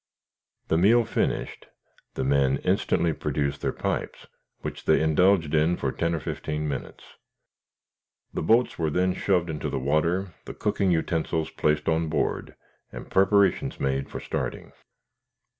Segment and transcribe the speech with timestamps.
[0.69, 1.67] The meal finished,
[2.15, 4.25] the men instantly produced their pipes,
[4.61, 7.03] which they indulged in for ten or fifteen minutes.
[8.33, 12.55] The boats were then shoved into the water, the cooking utensils placed on board,
[12.91, 14.71] and preparations made for starting.